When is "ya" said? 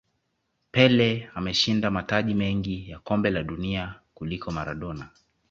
2.89-2.99